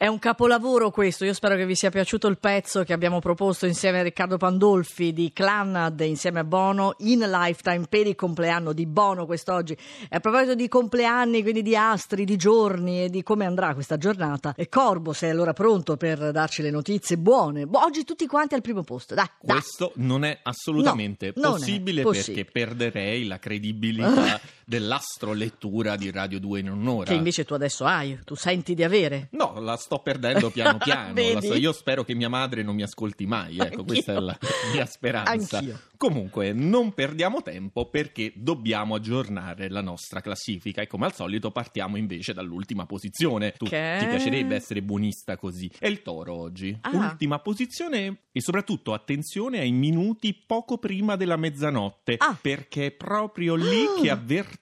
È 0.00 0.06
un 0.06 0.18
capolavoro 0.18 0.90
questo, 0.90 1.26
io 1.26 1.34
spero 1.34 1.56
che 1.56 1.66
vi 1.66 1.74
sia 1.74 1.90
piaciuto 1.90 2.26
il 2.26 2.38
pezzo 2.38 2.84
che 2.84 2.94
abbiamo 2.94 3.18
proposto 3.18 3.66
insieme 3.66 3.98
a 3.98 4.02
Riccardo 4.02 4.38
Pandolfi 4.38 5.12
di 5.12 5.30
Clannad 5.30 6.00
insieme 6.00 6.40
a 6.40 6.44
Bono 6.44 6.94
in 7.00 7.18
Lifetime 7.18 7.84
per 7.86 8.06
il 8.06 8.14
compleanno 8.14 8.72
di 8.72 8.86
Bono 8.86 9.26
quest'oggi. 9.26 9.74
E 9.74 10.16
a 10.16 10.20
proposito 10.20 10.54
di 10.54 10.68
compleanni, 10.68 11.42
quindi 11.42 11.60
di 11.60 11.76
astri, 11.76 12.24
di 12.24 12.36
giorni 12.36 13.04
e 13.04 13.10
di 13.10 13.22
come 13.22 13.44
andrà 13.44 13.74
questa 13.74 13.98
giornata, 13.98 14.54
e 14.56 14.70
Corbo 14.70 15.12
sei 15.12 15.28
allora 15.28 15.52
pronto 15.52 15.98
per 15.98 16.30
darci 16.30 16.62
le 16.62 16.70
notizie 16.70 17.18
buone. 17.18 17.68
Oggi 17.70 18.02
tutti 18.04 18.26
quanti 18.26 18.54
al 18.54 18.62
primo 18.62 18.82
posto, 18.82 19.14
dai. 19.14 19.26
dai. 19.38 19.58
Questo 19.58 19.92
non 19.96 20.24
è 20.24 20.38
assolutamente 20.42 21.34
No, 21.36 21.42
non 21.42 21.56
è 21.56 21.58
possibile, 21.58 22.02
possibile. 22.04 22.42
perché 22.42 22.50
perderei 22.50 23.26
la 23.26 23.38
credibilità 23.38 24.40
dell'astrolettura 24.70 25.96
di 25.96 26.10
Radio 26.12 26.38
2 26.38 26.60
in 26.60 26.70
un'ora. 26.70 27.10
Che 27.10 27.14
invece 27.14 27.44
tu 27.44 27.54
adesso 27.54 27.84
hai, 27.84 28.18
tu 28.24 28.34
senti 28.36 28.74
di 28.74 28.84
avere. 28.84 29.28
No, 29.32 29.58
la 29.60 29.76
sto 29.76 29.98
perdendo 29.98 30.50
piano 30.50 30.78
piano. 30.82 31.40
So- 31.40 31.54
io 31.54 31.72
spero 31.72 32.04
che 32.04 32.14
mia 32.14 32.28
madre 32.28 32.62
non 32.62 32.74
mi 32.76 32.82
ascolti 32.82 33.26
mai. 33.26 33.54
Ecco, 33.54 33.62
Anch'io. 33.64 33.84
questa 33.84 34.12
è 34.12 34.18
la 34.20 34.38
mia 34.72 34.86
speranza. 34.86 35.58
Anch'io. 35.58 35.80
Comunque, 35.96 36.52
non 36.54 36.94
perdiamo 36.94 37.42
tempo 37.42 37.90
perché 37.90 38.32
dobbiamo 38.34 38.94
aggiornare 38.94 39.68
la 39.68 39.82
nostra 39.82 40.20
classifica. 40.22 40.80
E 40.80 40.86
come 40.86 41.04
al 41.06 41.14
solito, 41.14 41.50
partiamo 41.50 41.96
invece 41.98 42.32
dall'ultima 42.32 42.86
posizione. 42.86 43.52
Tu 43.58 43.66
Che? 43.66 43.96
ti 44.00 44.06
piacerebbe 44.06 44.54
essere 44.54 44.80
buonista 44.82 45.36
così. 45.36 45.70
È 45.78 45.86
il 45.88 46.00
toro 46.02 46.32
oggi. 46.34 46.76
Ah. 46.82 46.90
Ultima 46.96 47.40
posizione 47.40 48.20
e 48.32 48.40
soprattutto 48.40 48.94
attenzione 48.94 49.58
ai 49.58 49.72
minuti 49.72 50.32
poco 50.34 50.78
prima 50.78 51.16
della 51.16 51.36
mezzanotte. 51.36 52.14
Ah. 52.16 52.38
Perché 52.40 52.86
è 52.86 52.90
proprio 52.92 53.54
lì 53.56 53.84
Ah. 53.84 54.00
che 54.00 54.08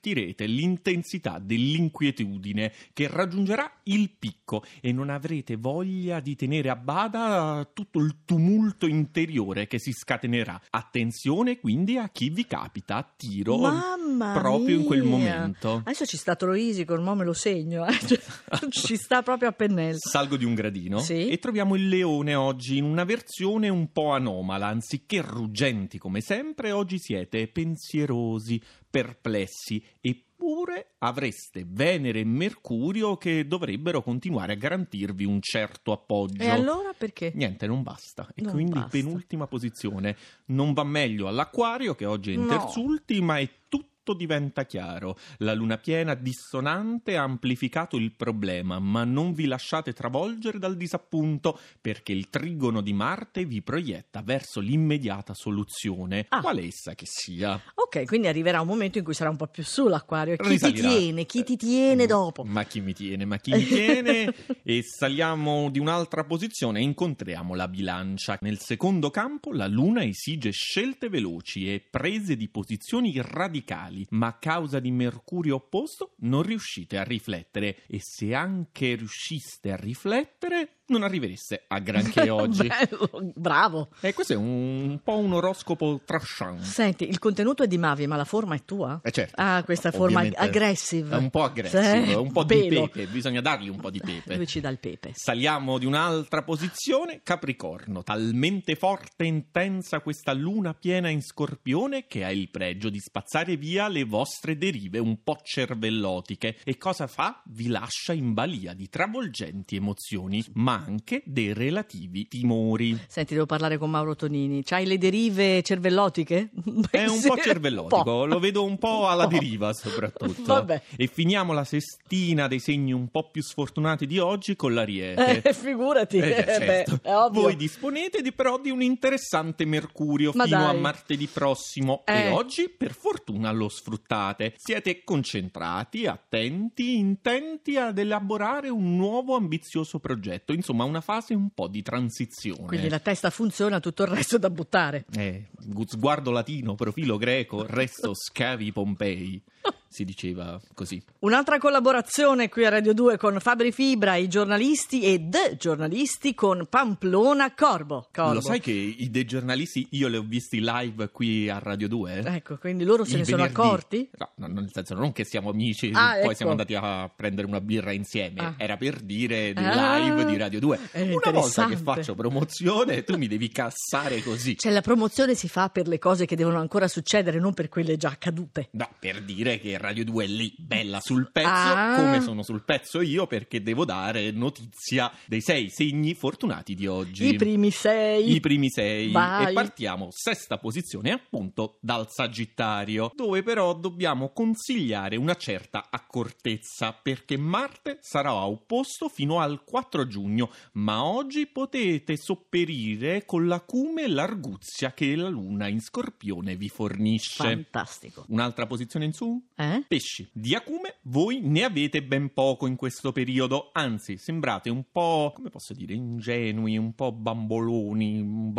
avvertirete 0.03 0.47
l'intensità 0.47 1.39
dell'inquietudine 1.43 2.73
che 2.93 3.09
raggiungerà 3.09 3.71
il 3.85 4.11
picco 4.17 4.63
e 4.81 4.93
non 4.93 5.11
avrete 5.11 5.57
voglia 5.57 6.21
di 6.21 6.37
tenere 6.37 6.71
a 6.71 6.77
bada 6.77 7.69
tutto 7.73 7.99
il 7.99 8.19
tumulto 8.25 8.87
interiore 8.87 9.67
che 9.67 9.79
si 9.81 9.93
scatenerà. 9.93 10.61
Attenzione 10.71 11.59
quindi 11.59 11.97
a 11.97 12.09
chi 12.11 12.31
vi 12.31 12.47
capita 12.47 12.97
a 12.97 13.13
tiro 13.17 13.57
Mamma 13.59 14.33
proprio 14.39 14.77
in 14.79 14.85
quel 14.85 15.03
mia. 15.03 15.11
momento. 15.11 15.81
Adesso 15.85 16.07
ci 16.07 16.17
sta 16.17 16.37
Troisico, 16.37 16.97
mo 17.01 17.15
me 17.15 17.25
lo 17.25 17.33
segno. 17.33 17.85
eh. 17.87 17.93
Cioè, 17.99 18.21
ci 18.71 18.97
sta 18.97 19.23
proprio 19.23 19.49
a 19.49 19.53
pennello. 19.53 19.99
Salgo 19.99 20.37
di 20.37 20.45
un 20.45 20.55
gradino 20.55 21.01
Sì. 21.01 21.29
e 21.29 21.39
troviamo 21.39 21.75
il 21.75 21.89
leone 21.89 22.35
oggi 22.35 22.77
in 22.77 22.85
una 22.85 23.05
versione 23.05 23.69
un 23.69 23.91
po' 23.93 24.11
anomala, 24.13 24.69
anziché 24.69 25.21
ruggenti 25.23 25.99
come 25.99 26.21
sempre, 26.21 26.71
oggi 26.71 26.99
siete 26.99 27.49
pensierosi, 27.49 28.61
perplessi, 28.89 29.83
eppure 30.01 30.95
avreste 30.99 31.65
Venere 31.67 32.21
e 32.21 32.25
Mercurio 32.25 33.17
che 33.17 33.47
dovrebbero 33.47 34.03
continuare 34.03 34.53
a 34.53 34.57
garantirvi 34.57 35.25
un 35.25 35.41
certo 35.41 35.93
appoggio. 35.93 36.43
E 36.43 36.49
allora 36.49 36.93
perché? 36.97 37.33
Niente, 37.35 37.67
non 37.67 37.83
basta. 37.83 38.29
E 38.35 38.43
Non 38.43 38.53
quindi 38.53 38.73
basta. 38.73 38.89
penultima 38.91 39.47
posizione. 39.47 40.17
Non 40.47 40.73
va 40.73 40.85
meglio 40.85 41.27
all'acquario 41.29 41.95
che 41.95 42.05
oggi 42.07 42.31
è 42.31 42.35
in 42.35 42.43
No. 42.43 42.49
terzultima 42.49 43.39
e 43.39 43.51
tutto 43.69 43.87
diventa 44.15 44.65
chiaro. 44.67 45.17
La 45.39 45.55
luna 45.55 45.77
piena 45.79 46.15
dissonante 46.15 47.17
ha 47.17 47.23
amplificato 47.23 47.97
il 47.97 48.13
problema, 48.13 48.79
ma 48.79 49.05
non 49.05 49.33
vi 49.33 49.47
lasciate 49.47 49.93
travolgere 49.93 50.59
dal 50.59 50.77
disappunto 50.77 51.59
perché 51.81 52.13
il 52.13 52.29
trigono 52.31 52.81
di 52.81 52.93
Marte 52.93 53.45
vi 53.45 53.63
proietta 53.63 54.23
verso 54.23 54.61
l'immediata 54.61 55.35
soluzione, 55.35 56.27
Ah. 56.31 56.41
quale 56.41 56.63
essa 56.67 56.95
che 56.95 57.05
sia. 57.07 57.61
Ok, 57.75 58.05
quindi 58.07 58.27
arriverà 58.29 58.61
un 58.61 58.67
momento 58.67 58.99
in 58.99 59.05
cui 59.05 59.15
sarà 59.15 59.31
un 59.31 59.37
po' 59.37 59.47
più 59.49 59.63
su 59.63 59.87
l'acquario. 59.89 60.37
Chi 60.37 60.43
ti 60.45 60.49
Risalirà. 60.51 60.89
tiene? 60.89 61.25
Chi 61.27 61.45
ti 61.45 61.57
tiene 61.57 62.07
dopo? 62.07 62.45
Ma 62.45 62.65
chi 62.65 62.81
mi 62.81 62.93
tiene? 62.95 63.25
Ma 63.25 63.37
chi 63.39 63.53
mi 63.53 63.65
tiene? 63.65 64.35
e 64.63 64.83
saliamo 64.83 65.71
di 65.71 65.79
un'altra 65.79 66.25
posizione 66.25 66.81
e 66.81 66.83
incontriamo 66.83 67.55
la 67.55 67.69
bilancia. 67.69 68.39
Nel 68.41 68.59
secondo 68.59 69.11
campo 69.11 69.53
la 69.53 69.67
luna 69.67 70.05
esige 70.05 70.51
scelte 70.51 71.09
veloci 71.09 71.73
e 71.73 71.81
prese 71.89 72.37
di 72.37 72.49
posizioni 72.49 73.13
radicali, 73.17 73.98
ma 74.11 74.29
a 74.29 74.39
causa 74.39 74.81
di 74.81 74.91
Mercurio 74.91 75.57
opposto 75.57 76.15
non 76.19 76.43
riuscite 76.43 76.99
a 76.99 77.05
riflettere. 77.05 77.79
E 77.87 78.01
se 78.01 78.35
anche 78.35 78.95
riusciste 78.95 79.73
a 79.73 79.77
riflettere 79.77 80.78
non 80.89 81.03
arrivereste 81.03 81.65
a 81.69 81.79
granché 81.79 82.29
oggi. 82.31 82.67
Bello, 82.69 83.33
bravo. 83.35 83.89
E 84.01 84.13
questo 84.15 84.33
è 84.35 84.37
un 84.37 85.01
po' 85.03 85.17
un 85.19 85.33
oroscopo 85.33 86.01
trashant. 86.05 86.61
Senti, 86.63 87.09
il 87.09 87.19
contenuto 87.19 87.63
è 87.63 87.67
di 87.67 87.79
Mavi, 87.79 88.07
ma 88.07 88.17
la 88.17 88.25
forma 88.25 88.55
è 88.55 88.65
tua? 88.65 89.01
Eh 89.03 89.11
certo. 89.11 89.35
Ah, 89.41 89.63
questa 89.65 89.91
forma 89.91 90.21
Ovviamente 90.21 90.39
aggressive. 90.39 91.15
È 91.15 91.19
un 91.19 91.31
po' 91.31 91.43
aggressivo, 91.45 91.83
Sì, 91.83 92.13
un 92.15 92.33
po' 92.33 92.45
pelo. 92.45 92.63
di 92.69 92.89
pepe, 92.91 93.07
bisogna 93.07 93.41
dargli 93.41 93.69
un 93.69 93.77
po' 93.77 93.91
di 93.91 94.01
pepe. 94.01 94.37
Lui 94.37 94.47
ci 94.47 94.61
dà 94.61 94.69
il 94.69 94.79
pepe. 94.79 95.13
Saliamo 95.15 95.79
di 95.79 95.87
un'altra 95.87 96.43
posizione, 96.43 97.21
Capricorno, 97.23 98.03
talmente 98.03 98.75
forte 98.77 99.25
e 99.25 99.27
intensa 99.27 100.01
questa 100.01 100.33
luna 100.33 100.75
piena 100.75 101.09
in 101.09 101.23
scorpione 101.23 102.07
che 102.07 102.25
ha 102.25 102.31
il 102.31 102.51
pregio 102.51 102.89
di 102.91 102.99
spazzare 102.99 103.57
via 103.57 103.89
le 103.89 104.05
vostre 104.05 104.57
derive 104.57 104.99
un 104.99 105.23
po' 105.23 105.39
cervellotiche 105.43 106.59
e 106.65 106.77
cosa 106.79 107.07
fa? 107.07 107.43
Vi 107.47 107.69
lascia 107.69 108.13
in 108.13 108.33
balia 108.35 108.73
di 108.75 108.89
travolgenti 108.89 109.77
emozioni, 109.77 110.45
ma 110.55 110.78
anche 110.87 111.23
dei 111.25 111.53
relativi 111.53 112.27
timori. 112.29 112.99
Senti, 113.09 113.35
devo 113.35 113.47
parlare 113.47 113.79
con 113.79 113.91
Mauro 113.91 114.15
Tonini. 114.17 114.63
C'hai 114.63 114.87
le 114.87 114.99
derive 114.99 115.63
cervellotiche? 115.63 116.51
È 116.91 117.07
un 117.07 117.21
po' 117.21 117.37
cervellotico, 117.37 118.03
po'. 118.03 118.25
lo 118.27 118.39
vedo 118.39 118.65
un 118.65 118.79
po' 118.79 119.09
alla 119.09 119.25
Po'. 119.25 119.31
deriva 119.31 119.73
soprattutto. 119.73 120.43
Vabbè. 120.45 120.83
E 120.97 121.07
finiamo 121.07 121.53
la 121.53 121.65
sestina 121.65 122.47
dei 122.49 122.61
segni 122.61 122.93
un 122.93 123.09
po' 123.09 123.31
più 123.31 123.43
sfortunati 123.43 124.07
di 124.07 124.19
oggi 124.19 124.57
con 124.57 124.75
l'ariete. 124.75 125.43
Eh, 125.43 125.53
figurati, 125.53 126.19
Eh, 126.19 126.29
eh, 126.31 126.45
certo. 126.45 126.99
beh, 127.03 127.09
è 127.11 127.15
ovvio. 127.15 127.41
Voi 127.43 127.57
disponete 127.57 128.23
di, 128.23 128.33
però 128.33 128.61
di 128.61 128.71
un 128.71 128.83
interessante 128.83 129.65
Mercurio 129.65 130.33
Ma 130.35 130.45
fino 130.45 130.59
dai. 130.59 130.77
a 130.77 130.79
martedì 130.79 131.27
prossimo 131.27 132.03
Eh. 132.07 132.27
e 132.27 132.29
oggi 132.31 132.69
per 132.69 132.93
fortuna 132.93 133.51
lo 133.53 133.69
sfruttate. 133.69 134.55
Siete 134.57 135.03
concentrati, 135.05 136.07
attenti, 136.07 136.97
intenti 136.97 137.77
ad 137.77 137.99
elaborare 137.99 138.69
un 138.69 138.97
nuovo 138.97 139.35
ambizioso 139.37 139.99
progetto, 139.99 140.53
insomma 140.53 140.68
una 140.85 141.01
fase 141.01 141.35
un 141.35 141.51
po' 141.51 141.69
di 141.69 141.83
transizione. 141.83 142.67
Quindi 142.67 142.89
la 142.89 142.99
testa 142.99 143.31
funziona, 143.31 143.81
tutto 143.81 144.03
il 144.03 144.09
resto 144.09 144.39
da 144.39 144.51
buttare. 144.51 145.05
Eh, 145.17 145.49
gu- 145.53 145.89
sguardo 145.89 146.31
latino, 146.31 146.75
profilo 146.75 147.17
greco, 147.17 147.65
resto 147.67 148.13
scavi 148.15 148.73
Pompei. 148.73 149.43
Si 149.91 150.05
diceva 150.05 150.61
così. 150.75 151.03
Un'altra 151.21 151.59
collaborazione 151.59 152.49
qui 152.51 152.67
a 152.67 152.69
Radio 152.69 152.93
2 152.93 153.17
con 153.17 153.41
Fabri 153.41 153.73
Fibra, 153.73 154.17
i 154.17 154.29
giornalisti 154.29 155.01
e 155.03 155.29
The 155.31 155.57
giornalisti 155.59 156.35
con 156.35 156.67
Pamplona 156.69 157.55
Corbo. 157.55 158.09
Corbo. 158.13 158.35
Lo 158.35 158.41
sai 158.43 158.61
che 158.61 158.71
i 158.71 159.09
dei 159.11 159.25
giornalisti 159.25 159.89
io 159.93 160.09
li 160.09 160.17
ho 160.17 160.23
visti 160.23 160.61
live 160.61 161.09
qui 161.09 161.49
a 161.49 161.59
Radio 161.59 161.89
2? 161.89 162.23
Ecco, 162.27 162.59
quindi 162.59 162.85
loro 162.85 163.05
se 163.05 163.13
Il 163.13 163.19
ne 163.21 163.25
sono 163.25 163.37
venerdì. 163.39 163.61
accorti? 163.61 164.11
No, 164.19 164.31
no, 164.35 164.47
nel 164.61 164.69
senso 164.73 164.95
non 164.95 165.13
che 165.13 165.25
siamo 165.25 165.49
amici, 165.51 165.91
Ah, 165.95 166.13
poi 166.17 166.25
ecco. 166.25 166.35
siamo 166.35 166.51
andati 166.51 166.75
a 166.75 167.09
prendere 167.09 167.47
una 167.47 167.61
birra 167.63 167.93
insieme, 167.93 168.41
Ah. 168.41 168.55
era 168.59 168.77
per 168.77 169.01
dire 169.01 169.55
dei 169.55 169.65
Ah. 169.65 169.97
live 169.99 170.27
di 170.27 170.37
Radio 170.37 170.61
2. 170.61 170.79
È 170.93 171.01
Una 171.01 171.31
volta 171.33 171.67
che 171.67 171.77
faccio 171.79 172.15
promozione 172.15 173.05
tu 173.05 173.17
mi 173.17 173.27
devi 173.27 173.49
cassare 173.49 174.23
così. 174.23 174.55
Cioè 174.57 174.71
la 174.71 174.83
promozione 174.83 175.35
si 175.35 175.49
fa 175.49 175.71
per 175.71 175.89
le 175.89 175.99
cose 175.99 176.27
che 176.27 176.37
devono 176.37 176.59
ancora 176.59 176.87
succedere, 176.89 177.39
non 177.41 177.55
per 177.55 177.69
quelle 177.71 177.97
già 177.97 178.11
accadute. 178.11 178.69
No, 178.73 178.87
per 178.99 179.23
dire 179.23 179.59
che 179.59 179.77
Radio 179.79 180.05
2 180.05 180.25
è 180.25 180.27
lì, 180.27 180.55
bella 180.59 181.01
sul 181.01 181.31
pezzo, 181.33 181.49
Ah. 181.49 181.95
come 181.97 182.21
sono 182.21 182.43
sul 182.43 182.65
pezzo 182.65 183.01
io, 183.01 183.27
perché 183.27 183.63
devo 183.63 183.85
dare 183.85 184.31
notizia 184.31 185.11
dei 185.27 185.41
sei 185.41 185.71
segni 185.71 186.15
fortunati 186.15 186.75
di 186.75 186.87
oggi. 186.87 187.29
I 187.29 187.37
primi 187.37 187.71
sei. 187.71 188.35
I 188.35 188.41
primi 188.41 188.69
sei 188.71 189.11
Vai. 189.11 189.51
e 189.51 189.53
partiamo 189.53 190.09
sesta 190.11 190.59
posizione 190.59 191.11
appunto 191.13 191.79
dal 191.81 192.11
Sagittario 192.11 193.11
dove 193.15 193.43
però 193.43 193.75
dobbiamo 193.75 194.33
consigliare 194.33 195.17
una 195.17 195.35
certa 195.37 195.87
accortezza 195.91 196.93
perché 196.93 197.37
Marte 197.37 197.99
sarà 198.01 198.35
opposto 198.35 199.09
fino 199.09 199.41
al 199.41 199.63
4 199.65 200.07
giugno 200.07 200.51
ma 200.73 201.05
oggi 201.05 201.47
potete 201.47 202.17
sopperire 202.17 203.25
con 203.25 203.47
l'acume 203.47 204.03
e 204.05 204.09
l'arguzia 204.09 204.93
che 204.93 205.15
la 205.17 205.29
luna 205.29 205.69
in 205.69 205.81
scorpione 205.81 206.57
vi 206.57 206.69
fornisce 206.69 207.43
Fantastico. 207.43 208.25
un'altra 208.29 208.67
posizione 208.67 209.05
in 209.07 209.13
su? 209.13 209.41
Eh? 209.57 209.68
Pesci, 209.87 210.29
di 210.33 210.55
acume 210.55 210.97
voi 211.09 211.41
ne 211.43 211.65
avete 211.65 212.03
ben 212.03 212.33
poco 212.33 212.67
in 212.67 212.77
questo 212.77 213.13
periodo, 213.13 213.71
anzi 213.73 214.17
sembrate 214.19 214.71
un 214.71 214.85
po', 214.91 215.33
come 215.35 215.49
posso 215.51 215.73
dire, 215.75 215.95
ingenui, 215.95 216.77
un 216.77 216.95
po' 216.95 217.13
bamboloni, 217.13 218.23
bamboccioni, 218.23 218.53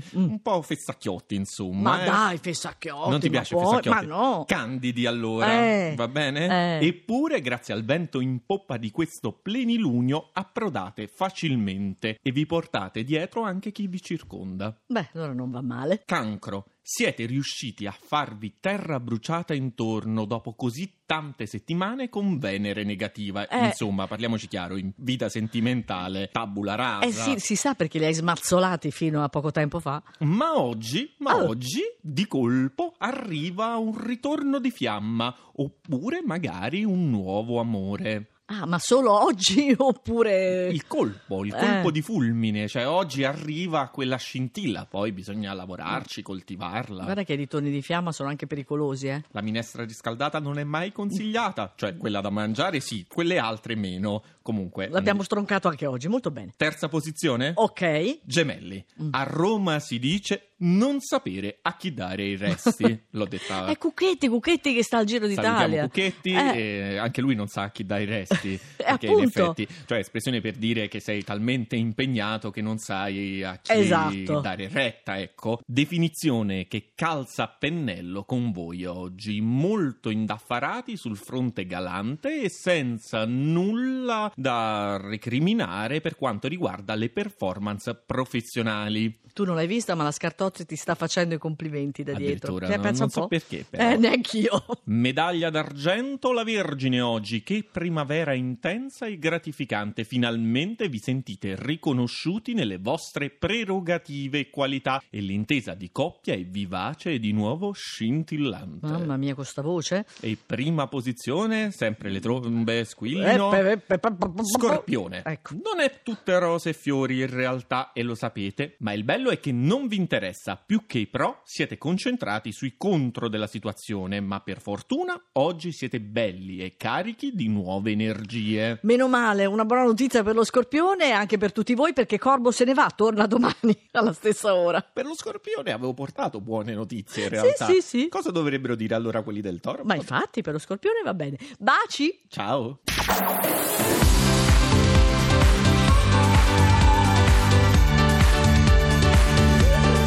Bamboccioni, 0.00 0.02
mm. 0.16 0.30
un 0.30 0.42
po' 0.42 0.62
fessacchiotti 0.62 1.34
insomma. 1.34 1.90
Ma 1.96 2.02
eh. 2.02 2.06
dai, 2.06 2.38
fessacchiotti. 2.38 3.10
Non 3.10 3.20
ti 3.20 3.30
piace 3.30 3.54
poi- 3.54 3.64
fessacchiotti? 3.64 4.06
Ma 4.06 4.14
no. 4.16 4.44
Candidi 4.46 5.06
allora, 5.06 5.52
Eh, 5.62 5.94
va 5.96 6.08
bene? 6.08 6.78
eh. 6.80 6.86
Eppure, 6.86 7.40
grazie 7.40 7.74
al 7.74 7.84
vento 7.84 8.20
in 8.20 8.44
poppa 8.46 8.76
di 8.76 8.90
questo 8.90 9.32
plenilunio, 9.32 10.30
approdate 10.32 11.06
facilmente 11.08 12.18
e 12.22 12.30
vi 12.32 12.46
portate 12.46 13.02
dietro 13.04 13.42
anche 13.42 13.72
chi 13.72 13.86
vi 13.86 14.00
circonda. 14.00 14.76
Beh, 14.86 15.08
allora 15.14 15.32
non 15.32 15.50
va 15.50 15.60
male. 15.62 16.02
Cancro. 16.04 16.66
siete 16.90 17.26
riusciti 17.26 17.86
a 17.86 17.92
farvi 17.94 18.54
terra 18.60 18.98
bruciata 18.98 19.52
intorno 19.52 20.24
dopo 20.24 20.54
così 20.54 20.90
tante 21.04 21.44
settimane 21.48 22.08
con 22.08 22.38
Venere 22.38 22.84
negativa. 22.84 23.48
Eh. 23.48 23.64
Insomma, 23.66 24.06
parliamoci 24.06 24.46
chiaro, 24.46 24.76
in 24.76 24.92
vita 24.94 25.28
sentimentale, 25.28 26.28
tabula 26.32 26.76
rasa. 26.76 27.04
Eh 27.06 27.10
sì, 27.12 27.34
si 27.38 27.56
sa 27.56 27.74
perché 27.74 27.98
li 27.98 28.04
hai 28.04 28.14
smazzolati 28.14 28.92
fino 28.92 29.24
a 29.24 29.28
poco 29.28 29.50
tempo 29.50 29.80
fa. 29.80 30.00
Ma 30.20 30.56
oggi, 30.60 31.12
ma 31.18 31.32
Ah. 31.32 31.42
oggi, 31.44 31.80
di 32.00 32.26
colpo, 32.28 32.94
arriva 32.98 33.76
un 33.76 33.96
ritorno 34.00 34.60
di 34.60 34.70
fiamma, 34.70 35.34
oppure 35.56 36.22
magari 36.24 36.84
un 36.84 37.10
nuovo 37.10 37.58
amore. 37.58 38.28
Ah, 38.50 38.64
ma 38.64 38.78
solo 38.78 39.12
oggi 39.12 39.74
oppure... 39.76 40.68
Il 40.68 40.86
colpo, 40.86 41.44
il 41.44 41.52
Eh. 41.54 41.58
colpo 41.58 41.90
di 41.90 42.00
fulmine, 42.00 42.66
cioè 42.66 42.86
oggi 42.88 43.22
arriva 43.24 43.88
quella 43.88 44.16
scintilla, 44.16 44.86
poi 44.88 45.12
bisogna 45.12 45.52
lavorarci, 45.52 46.22
coltivarla. 46.22 47.04
Guarda 47.04 47.24
che 47.24 47.34
i 47.34 47.36
ritorni 47.36 47.70
di 47.70 47.82
fiamma 47.82 48.10
sono 48.10 48.30
anche 48.30 48.46
pericolosi, 48.46 49.08
eh. 49.08 49.22
La 49.32 49.42
minestra 49.42 49.84
riscaldata 49.84 50.38
non 50.38 50.58
è 50.58 50.64
mai 50.64 50.92
consigliata, 50.92 51.74
cioè 51.76 51.96
quella 51.98 52.22
da 52.22 52.30
mangiare 52.30 52.80
sì, 52.80 53.04
quelle 53.06 53.38
altre 53.38 53.74
meno. 53.74 54.22
Comunque, 54.40 54.88
L'abbiamo 54.88 55.20
mm, 55.20 55.24
stroncato 55.24 55.68
anche 55.68 55.84
oggi, 55.84 56.08
molto 56.08 56.30
bene. 56.30 56.54
terza 56.56 56.88
posizione? 56.88 57.52
Ok. 57.54 58.20
Gemelli. 58.24 58.82
Mm. 59.02 59.08
A 59.10 59.24
Roma 59.24 59.78
si 59.78 59.98
dice 59.98 60.47
non 60.58 61.00
sapere 61.00 61.58
a 61.62 61.76
chi 61.76 61.92
dare 61.94 62.24
i 62.24 62.36
resti. 62.36 63.04
L'ho 63.12 63.26
detta. 63.26 63.66
È 63.66 63.76
Cucchetti, 63.78 64.28
Cucchetti 64.28 64.74
che 64.74 64.82
sta 64.82 64.98
al 64.98 65.04
Giro 65.04 65.26
d'Italia. 65.26 65.82
Cucchetti, 65.84 66.30
Eh. 66.32 66.96
anche 66.98 67.20
lui 67.20 67.34
non 67.34 67.46
sa 67.48 67.62
a 67.62 67.70
chi 67.70 67.84
dare 67.84 68.02
i 68.02 68.06
resti. 68.06 68.58
perché 68.76 69.06
in 69.06 69.20
effetti, 69.20 69.66
cioè, 69.86 69.98
espressione 69.98 70.40
per 70.40 70.54
dire 70.54 70.88
che 70.88 71.00
sei 71.00 71.22
talmente 71.22 71.76
impegnato 71.76 72.50
che 72.50 72.60
non 72.62 72.78
sai 72.78 73.42
a 73.42 73.58
chi 73.58 73.72
Esatto. 73.72 74.40
dare 74.40 74.68
retta, 74.68 75.18
ecco. 75.18 75.60
Definizione 75.66 76.66
che 76.66 76.92
calza 76.94 77.44
a 77.44 77.48
pennello 77.48 78.24
con 78.24 78.50
voi 78.52 78.84
oggi, 78.84 79.40
molto 79.40 80.10
indaffarati 80.10 80.96
sul 80.96 81.16
fronte 81.16 81.66
galante 81.66 82.42
e 82.42 82.48
senza 82.48 83.24
nulla 83.24 84.32
da 84.34 84.98
recriminare 85.00 86.00
per 86.00 86.16
quanto 86.16 86.48
riguarda 86.48 86.94
le 86.94 87.08
performance 87.10 87.94
professionali. 87.94 89.20
Tu 89.32 89.44
non 89.44 89.54
l'hai 89.54 89.66
vista, 89.66 89.94
ma 89.94 90.02
la 90.02 90.10
Scartozzi 90.48 90.66
ti 90.66 90.76
sta 90.76 90.94
facendo 90.94 91.34
i 91.34 91.38
complimenti 91.38 92.02
da 92.02 92.14
dietro. 92.14 92.56
Te 92.58 92.76
non- 92.76 92.94
non 92.96 93.10
so 93.10 93.26
perché, 93.26 93.66
però. 93.68 93.90
Eh, 93.90 93.96
neanch'io. 93.96 94.64
Medaglia 94.84 95.50
d'argento 95.50 96.32
la 96.32 96.42
Vergine 96.42 97.00
oggi, 97.00 97.42
che 97.42 97.66
primavera 97.70 98.32
intensa 98.32 99.06
e 99.06 99.18
gratificante. 99.18 100.04
Finalmente 100.04 100.88
vi 100.88 100.98
sentite 100.98 101.54
riconosciuti 101.58 102.54
nelle 102.54 102.78
vostre 102.78 103.30
prerogative 103.30 104.38
e 104.40 104.50
qualità 104.50 105.02
e 105.10 105.20
l'intesa 105.20 105.74
di 105.74 105.90
coppia 105.92 106.34
è 106.34 106.44
vivace 106.44 107.10
e 107.12 107.18
di 107.18 107.32
nuovo 107.32 107.72
scintillante. 107.72 108.86
Mamma 108.86 109.16
mia, 109.16 109.34
con 109.34 109.44
sta 109.44 109.62
voce. 109.62 110.06
E 110.20 110.36
prima 110.44 110.86
posizione, 110.86 111.70
sempre 111.72 112.10
le 112.10 112.20
trombe 112.20 112.84
squillino. 112.84 113.54
Eh, 113.54 113.78
pe- 113.78 114.00
Scorpione. 114.42 115.22
Ecco. 115.24 115.54
Non 115.54 115.80
è 115.80 116.00
tutte 116.02 116.38
rose 116.38 116.70
e 116.70 116.72
fiori 116.72 117.20
in 117.20 117.28
realtà 117.30 117.92
e 117.92 118.02
lo 118.02 118.14
sapete, 118.14 118.76
ma 118.78 118.92
il 118.92 119.04
bello 119.04 119.30
è 119.30 119.38
che 119.40 119.52
non 119.52 119.86
vi 119.88 119.96
interessa, 119.96 120.36
più 120.64 120.86
che 120.86 120.98
i 120.98 121.06
pro 121.06 121.40
siete 121.44 121.78
concentrati 121.78 122.52
sui 122.52 122.74
contro 122.76 123.28
della 123.28 123.46
situazione, 123.46 124.20
ma 124.20 124.40
per 124.40 124.60
fortuna 124.60 125.20
oggi 125.32 125.72
siete 125.72 126.00
belli 126.00 126.58
e 126.58 126.76
carichi 126.76 127.32
di 127.34 127.48
nuove 127.48 127.90
energie. 127.90 128.78
Meno 128.82 129.08
male, 129.08 129.44
una 129.46 129.64
buona 129.64 129.84
notizia 129.84 130.22
per 130.22 130.34
lo 130.34 130.44
Scorpione 130.44 131.06
e 131.08 131.10
anche 131.10 131.38
per 131.38 131.52
tutti 131.52 131.74
voi 131.74 131.92
perché 131.92 132.18
Corbo 132.18 132.50
se 132.50 132.64
ne 132.64 132.74
va, 132.74 132.90
torna 132.94 133.26
domani 133.26 133.76
alla 133.92 134.12
stessa 134.12 134.54
ora. 134.54 134.80
Per 134.80 135.04
lo 135.06 135.14
scorpione 135.14 135.72
avevo 135.72 135.94
portato 135.94 136.40
buone 136.40 136.74
notizie 136.74 137.24
in 137.24 137.28
Sì, 137.28 137.34
realtà. 137.34 137.66
sì, 137.66 137.80
sì. 137.80 138.08
Cosa 138.08 138.30
dovrebbero 138.30 138.74
dire 138.74 138.94
allora 138.94 139.22
quelli 139.22 139.40
del 139.40 139.60
toro? 139.60 139.82
Ma 139.84 139.94
infatti 139.94 140.42
per 140.42 140.52
lo 140.52 140.58
Scorpione 140.58 141.00
va 141.04 141.14
bene. 141.14 141.36
Baci! 141.58 142.20
Ciao. 142.28 142.80